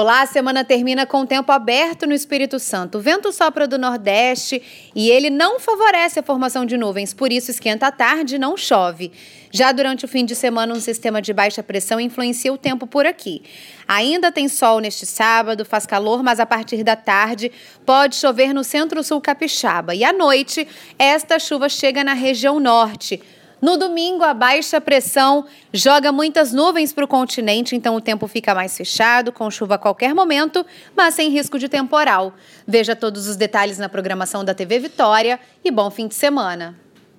Olá, 0.00 0.22
a 0.22 0.26
semana 0.26 0.64
termina 0.64 1.04
com 1.04 1.26
tempo 1.26 1.52
aberto 1.52 2.06
no 2.06 2.14
Espírito 2.14 2.58
Santo. 2.58 2.96
O 2.96 3.00
vento 3.02 3.30
sopra 3.32 3.68
do 3.68 3.76
nordeste 3.76 4.62
e 4.94 5.10
ele 5.10 5.28
não 5.28 5.60
favorece 5.60 6.18
a 6.18 6.22
formação 6.22 6.64
de 6.64 6.74
nuvens, 6.78 7.12
por 7.12 7.30
isso 7.30 7.50
esquenta 7.50 7.88
à 7.88 7.92
tarde 7.92 8.36
e 8.36 8.38
não 8.38 8.56
chove. 8.56 9.12
Já 9.50 9.72
durante 9.72 10.06
o 10.06 10.08
fim 10.08 10.24
de 10.24 10.34
semana, 10.34 10.72
um 10.72 10.80
sistema 10.80 11.20
de 11.20 11.34
baixa 11.34 11.62
pressão 11.62 12.00
influencia 12.00 12.50
o 12.50 12.56
tempo 12.56 12.86
por 12.86 13.04
aqui. 13.04 13.42
Ainda 13.86 14.32
tem 14.32 14.48
sol 14.48 14.80
neste 14.80 15.04
sábado, 15.04 15.66
faz 15.66 15.84
calor, 15.84 16.22
mas 16.22 16.40
a 16.40 16.46
partir 16.46 16.82
da 16.82 16.96
tarde 16.96 17.52
pode 17.84 18.16
chover 18.16 18.54
no 18.54 18.64
centro-sul 18.64 19.20
capixaba. 19.20 19.94
E 19.94 20.02
à 20.02 20.14
noite, 20.14 20.66
esta 20.98 21.38
chuva 21.38 21.68
chega 21.68 22.02
na 22.02 22.14
região 22.14 22.58
norte. 22.58 23.20
No 23.60 23.76
domingo, 23.76 24.24
a 24.24 24.32
baixa 24.32 24.80
pressão 24.80 25.44
joga 25.72 26.10
muitas 26.10 26.52
nuvens 26.52 26.92
para 26.92 27.04
o 27.04 27.08
continente, 27.08 27.76
então 27.76 27.94
o 27.94 28.00
tempo 28.00 28.26
fica 28.26 28.54
mais 28.54 28.74
fechado, 28.74 29.30
com 29.30 29.50
chuva 29.50 29.74
a 29.74 29.78
qualquer 29.78 30.14
momento, 30.14 30.64
mas 30.96 31.14
sem 31.14 31.28
risco 31.30 31.58
de 31.58 31.68
temporal. 31.68 32.34
Veja 32.66 32.96
todos 32.96 33.28
os 33.28 33.36
detalhes 33.36 33.76
na 33.76 33.88
programação 33.88 34.44
da 34.44 34.54
TV 34.54 34.78
Vitória 34.78 35.38
e 35.62 35.70
bom 35.70 35.90
fim 35.90 36.08
de 36.08 36.14
semana. 36.14 36.74